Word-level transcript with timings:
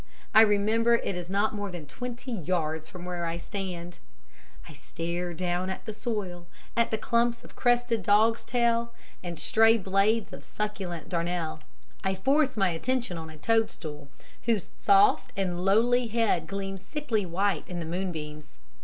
I 0.33 0.41
remember 0.41 0.95
it 0.95 1.15
is 1.15 1.29
not 1.29 1.53
more 1.53 1.69
than 1.69 1.85
twenty 1.85 2.31
yards 2.31 2.89
from 2.89 3.05
where 3.05 3.27
I 3.27 3.37
stand. 3.37 3.99
I 4.67 4.73
stare 4.73 5.31
down 5.31 5.69
at 5.69 5.85
the 5.85 5.93
soil, 5.93 6.47
at 6.75 6.89
the 6.89 6.97
clumps 6.97 7.43
of 7.43 7.55
crested 7.55 8.01
dog's 8.01 8.43
tail 8.43 8.93
and 9.23 9.37
stray 9.37 9.77
blades 9.77 10.33
of 10.33 10.43
succulent 10.43 11.07
darnel; 11.07 11.59
I 12.03 12.15
force 12.15 12.57
my 12.57 12.69
attention 12.69 13.15
on 13.15 13.29
a 13.29 13.37
toadstool, 13.37 14.07
whose 14.45 14.71
soft 14.79 15.33
and 15.37 15.63
lowly 15.63 16.07
head 16.07 16.47
gleams 16.47 16.81
sickly 16.81 17.23
white 17.23 17.65
in 17.67 17.77
the 17.79 17.85
moonbeams. 17.85 18.57